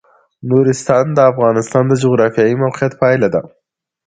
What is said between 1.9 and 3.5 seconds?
جغرافیایي موقیعت پایله ده.